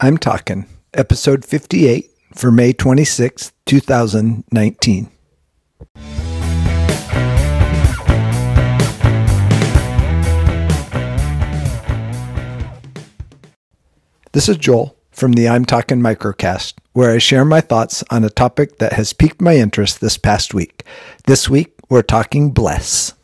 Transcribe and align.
I'm 0.00 0.16
Talking, 0.16 0.66
episode 0.94 1.44
58 1.44 2.08
for 2.32 2.52
May 2.52 2.72
26, 2.72 3.50
2019. 3.66 5.10
This 14.30 14.48
is 14.48 14.56
Joel 14.56 14.96
from 15.10 15.32
the 15.32 15.48
I'm 15.48 15.64
Talking 15.64 15.98
Microcast, 15.98 16.74
where 16.92 17.10
I 17.10 17.18
share 17.18 17.44
my 17.44 17.60
thoughts 17.60 18.04
on 18.08 18.22
a 18.22 18.30
topic 18.30 18.78
that 18.78 18.92
has 18.92 19.12
piqued 19.12 19.40
my 19.40 19.56
interest 19.56 20.00
this 20.00 20.16
past 20.16 20.54
week. 20.54 20.84
This 21.26 21.50
week, 21.50 21.74
we're 21.88 22.02
talking 22.02 22.52
bless. 22.52 23.14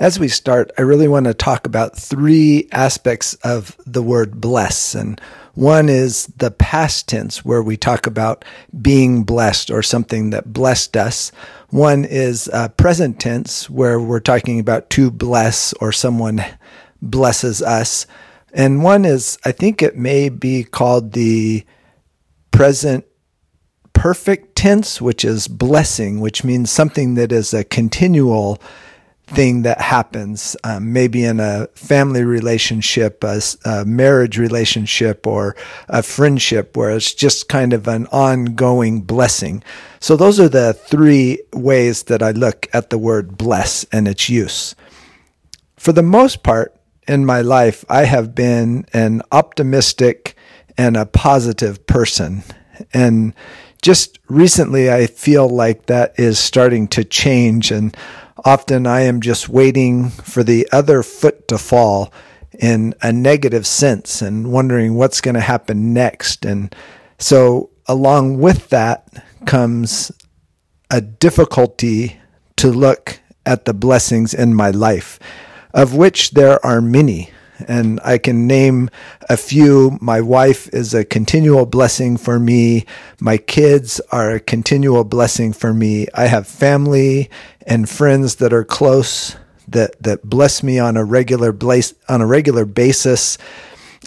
As 0.00 0.18
we 0.18 0.28
start, 0.28 0.72
I 0.78 0.82
really 0.82 1.08
want 1.08 1.26
to 1.26 1.34
talk 1.34 1.66
about 1.66 1.94
three 1.94 2.66
aspects 2.72 3.34
of 3.44 3.76
the 3.84 4.02
word 4.02 4.40
bless. 4.40 4.94
And 4.94 5.20
one 5.52 5.90
is 5.90 6.24
the 6.38 6.50
past 6.50 7.06
tense, 7.06 7.44
where 7.44 7.62
we 7.62 7.76
talk 7.76 8.06
about 8.06 8.42
being 8.80 9.24
blessed 9.24 9.70
or 9.70 9.82
something 9.82 10.30
that 10.30 10.54
blessed 10.54 10.96
us. 10.96 11.32
One 11.68 12.06
is 12.06 12.48
uh, 12.50 12.68
present 12.68 13.20
tense, 13.20 13.68
where 13.68 14.00
we're 14.00 14.20
talking 14.20 14.58
about 14.58 14.88
to 14.90 15.10
bless 15.10 15.74
or 15.74 15.92
someone 15.92 16.42
blesses 17.02 17.60
us. 17.60 18.06
And 18.54 18.82
one 18.82 19.04
is, 19.04 19.38
I 19.44 19.52
think 19.52 19.82
it 19.82 19.98
may 19.98 20.30
be 20.30 20.64
called 20.64 21.12
the 21.12 21.66
present 22.52 23.04
perfect 23.92 24.56
tense, 24.56 24.98
which 24.98 25.26
is 25.26 25.46
blessing, 25.46 26.20
which 26.20 26.42
means 26.42 26.70
something 26.70 27.16
that 27.16 27.32
is 27.32 27.52
a 27.52 27.64
continual 27.64 28.58
thing 29.30 29.62
that 29.62 29.80
happens, 29.80 30.56
um, 30.64 30.92
maybe 30.92 31.24
in 31.24 31.40
a 31.40 31.68
family 31.74 32.24
relationship, 32.24 33.22
a, 33.22 33.40
a, 33.64 33.84
marriage 33.84 34.38
relationship, 34.38 35.26
or 35.26 35.56
a 35.88 36.02
friendship, 36.02 36.76
where 36.76 36.90
it's 36.90 37.14
just 37.14 37.48
kind 37.48 37.72
of 37.72 37.86
an 37.88 38.06
ongoing 38.08 39.00
blessing. 39.00 39.62
So, 40.00 40.16
those 40.16 40.40
are 40.40 40.48
the 40.48 40.72
three 40.72 41.40
ways 41.52 42.04
that 42.04 42.22
I 42.22 42.32
look 42.32 42.68
at 42.72 42.90
the 42.90 42.98
word 42.98 43.38
bless 43.38 43.84
and 43.84 44.08
its 44.08 44.28
use. 44.28 44.74
For 45.76 45.92
the 45.92 46.02
most 46.02 46.42
part 46.42 46.76
in 47.06 47.24
my 47.24 47.40
life, 47.40 47.84
I 47.88 48.04
have 48.04 48.34
been 48.34 48.86
an 48.92 49.22
optimistic 49.32 50.36
and 50.76 50.96
a 50.96 51.06
positive 51.06 51.86
person. 51.86 52.42
And 52.92 53.34
just 53.80 54.18
recently, 54.28 54.90
I 54.90 55.06
feel 55.06 55.48
like 55.48 55.86
that 55.86 56.18
is 56.18 56.38
starting 56.38 56.88
to 56.88 57.04
change. 57.04 57.70
And 57.70 57.96
Often 58.44 58.86
I 58.86 59.00
am 59.02 59.20
just 59.20 59.48
waiting 59.48 60.08
for 60.08 60.42
the 60.42 60.68
other 60.72 61.02
foot 61.02 61.46
to 61.48 61.58
fall 61.58 62.12
in 62.58 62.94
a 63.02 63.12
negative 63.12 63.66
sense 63.66 64.22
and 64.22 64.50
wondering 64.50 64.94
what's 64.94 65.20
going 65.20 65.34
to 65.34 65.40
happen 65.40 65.92
next. 65.92 66.44
And 66.44 66.74
so, 67.18 67.70
along 67.86 68.38
with 68.38 68.70
that 68.70 69.08
comes 69.46 70.10
a 70.90 71.00
difficulty 71.00 72.18
to 72.56 72.68
look 72.68 73.20
at 73.44 73.64
the 73.64 73.74
blessings 73.74 74.32
in 74.32 74.54
my 74.54 74.70
life, 74.70 75.18
of 75.74 75.94
which 75.94 76.32
there 76.32 76.64
are 76.64 76.80
many 76.80 77.30
and 77.68 78.00
I 78.04 78.18
can 78.18 78.46
name 78.46 78.90
a 79.28 79.36
few. 79.36 79.98
My 80.00 80.20
wife 80.20 80.68
is 80.68 80.94
a 80.94 81.04
continual 81.04 81.66
blessing 81.66 82.16
for 82.16 82.38
me. 82.38 82.86
My 83.20 83.36
kids 83.36 84.00
are 84.12 84.30
a 84.30 84.40
continual 84.40 85.04
blessing 85.04 85.52
for 85.52 85.72
me. 85.72 86.06
I 86.14 86.26
have 86.26 86.46
family 86.46 87.30
and 87.66 87.88
friends 87.88 88.36
that 88.36 88.52
are 88.52 88.64
close 88.64 89.36
that 89.68 90.02
that 90.02 90.28
bless 90.28 90.62
me 90.62 90.78
on 90.78 90.96
a 90.96 91.04
regular 91.04 91.52
place 91.52 91.94
on 92.08 92.20
a 92.20 92.26
regular 92.26 92.64
basis. 92.64 93.38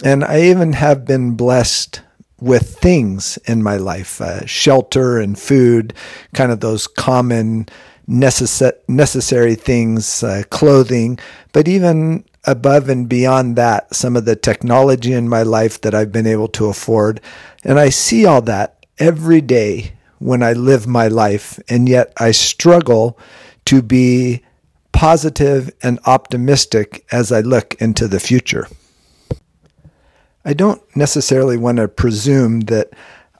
And 0.02 0.24
I 0.24 0.42
even 0.42 0.74
have 0.74 1.04
been 1.04 1.36
blessed 1.36 2.02
with 2.40 2.76
things 2.78 3.38
in 3.46 3.62
my 3.62 3.76
life, 3.76 4.20
uh, 4.20 4.44
shelter 4.44 5.18
and 5.18 5.38
food, 5.38 5.94
kind 6.34 6.52
of 6.52 6.60
those 6.60 6.86
common 6.86 7.68
necess- 8.08 8.72
necessary 8.88 9.54
things, 9.54 10.22
uh, 10.22 10.42
clothing, 10.50 11.18
but 11.52 11.68
even 11.68 12.24
above 12.44 12.88
and 12.88 13.08
beyond 13.08 13.56
that, 13.56 13.94
some 13.94 14.16
of 14.16 14.24
the 14.24 14.36
technology 14.36 15.12
in 15.12 15.28
my 15.28 15.42
life 15.42 15.80
that 15.80 15.94
I've 15.94 16.12
been 16.12 16.26
able 16.26 16.48
to 16.48 16.66
afford. 16.66 17.20
And 17.64 17.78
I 17.78 17.88
see 17.88 18.26
all 18.26 18.42
that 18.42 18.84
every 18.98 19.40
day 19.40 19.92
when 20.18 20.42
I 20.42 20.52
live 20.52 20.86
my 20.86 21.08
life. 21.08 21.58
And 21.68 21.88
yet 21.88 22.12
I 22.16 22.30
struggle 22.30 23.18
to 23.66 23.82
be 23.82 24.42
positive 24.92 25.70
and 25.82 25.98
optimistic 26.06 27.04
as 27.10 27.32
I 27.32 27.40
look 27.40 27.74
into 27.80 28.06
the 28.06 28.20
future. 28.20 28.68
I 30.44 30.52
don't 30.52 30.82
necessarily 30.94 31.56
want 31.56 31.78
to 31.78 31.88
presume 31.88 32.60
that 32.60 32.90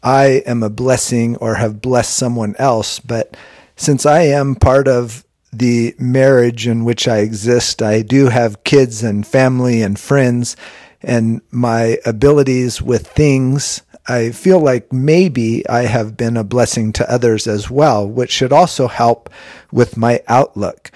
I 0.03 0.43
am 0.47 0.63
a 0.63 0.71
blessing 0.71 1.37
or 1.37 1.55
have 1.55 1.83
blessed 1.83 2.15
someone 2.15 2.55
else, 2.59 2.99
but 2.99 3.37
since 3.77 4.07
I 4.07 4.23
am 4.23 4.55
part 4.55 4.89
of 4.89 5.25
the 5.53 5.95
marriage 5.99 6.67
in 6.67 6.85
which 6.85 7.07
I 7.07 7.19
exist. 7.19 7.83
I 7.83 8.03
do 8.03 8.29
have 8.29 8.65
kids 8.65 9.03
and 9.03 9.27
family 9.27 9.83
and 9.83 9.99
friends, 9.99 10.57
and 11.03 11.41
my 11.51 11.99
abilities 12.05 12.83
with 12.83 13.07
things. 13.07 13.83
I 14.07 14.33
feel 14.33 14.61
like 14.61 14.93
maybe 14.93 15.67
I 15.69 15.83
have 15.83 16.17
been 16.17 16.37
a 16.37 16.45
blessing 16.45 16.93
to 16.95 17.11
others 17.11 17.47
as 17.47 17.71
well, 17.71 18.07
which 18.07 18.31
should 18.31 18.53
also 18.53 18.89
help 18.89 19.31
with 19.73 19.97
my 19.97 20.23
outlook. 20.29 20.91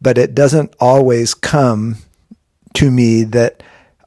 But 0.00 0.18
it 0.18 0.34
doesn't 0.34 0.74
always 0.80 1.34
come 1.34 1.96
to 2.74 2.90
me 2.90 3.24
that 3.24 3.62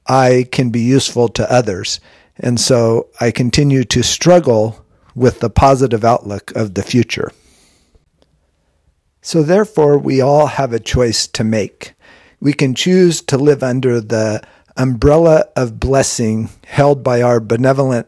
I 0.07 0.47
can 0.51 0.69
be 0.69 0.81
useful 0.81 1.27
to 1.29 1.51
others. 1.51 1.99
And 2.37 2.59
so 2.59 3.09
I 3.19 3.31
continue 3.31 3.83
to 3.85 4.03
struggle 4.03 4.85
with 5.15 5.39
the 5.39 5.49
positive 5.49 6.05
outlook 6.05 6.51
of 6.55 6.75
the 6.75 6.83
future. 6.83 7.31
So, 9.27 9.43
therefore, 9.43 9.97
we 9.97 10.21
all 10.21 10.47
have 10.47 10.71
a 10.71 10.79
choice 10.79 11.27
to 11.27 11.43
make. 11.43 11.95
We 12.39 12.53
can 12.53 12.73
choose 12.73 13.21
to 13.23 13.37
live 13.37 13.61
under 13.61 13.99
the 13.99 14.41
umbrella 14.77 15.47
of 15.53 15.81
blessing 15.81 16.49
held 16.65 17.03
by 17.03 17.21
our 17.21 17.41
benevolent 17.41 18.07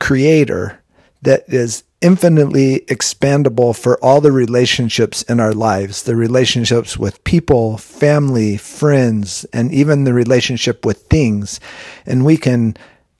Creator 0.00 0.82
that 1.20 1.44
is 1.48 1.84
infinitely 2.00 2.80
expandable 2.86 3.78
for 3.78 4.02
all 4.02 4.22
the 4.22 4.32
relationships 4.32 5.20
in 5.24 5.38
our 5.38 5.52
lives 5.52 6.04
the 6.04 6.16
relationships 6.16 6.96
with 6.96 7.22
people, 7.24 7.76
family, 7.76 8.56
friends, 8.56 9.44
and 9.52 9.70
even 9.70 10.04
the 10.04 10.14
relationship 10.14 10.86
with 10.86 11.02
things. 11.10 11.60
And 12.06 12.24
we 12.24 12.38
can 12.38 12.74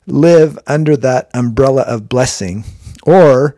live 0.06 0.59
under 0.67 0.97
that 0.97 1.28
umbrella 1.34 1.83
of 1.83 2.09
blessing, 2.09 2.65
or 3.03 3.55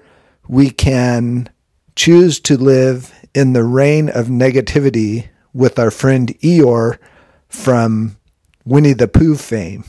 we 0.49 0.71
can 0.71 1.49
choose 1.97 2.41
to 2.41 2.57
live 2.57 3.13
in 3.35 3.53
the 3.53 3.65
rain 3.65 4.09
of 4.09 4.27
negativity 4.27 5.29
with 5.53 5.79
our 5.79 5.91
friend 5.91 6.29
Eeyore 6.41 6.99
from 7.49 8.17
Winnie 8.65 8.93
the 8.93 9.09
Pooh 9.09 9.37
fame. 9.37 9.85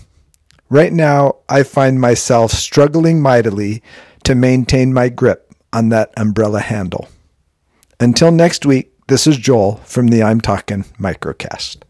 Right 0.69 0.93
now, 0.93 1.37
I 1.49 1.63
find 1.63 1.99
myself 1.99 2.51
struggling 2.51 3.21
mightily 3.21 3.83
to 4.23 4.35
maintain 4.35 4.93
my 4.93 5.09
grip 5.09 5.53
on 5.73 5.89
that 5.89 6.11
umbrella 6.17 6.59
handle. 6.61 7.09
Until 7.99 8.31
next 8.31 8.65
week, 8.65 8.93
this 9.07 9.27
is 9.27 9.37
Joel 9.37 9.75
from 9.83 10.07
the 10.07 10.23
I'm 10.23 10.41
Talking 10.41 10.83
Microcast. 10.99 11.83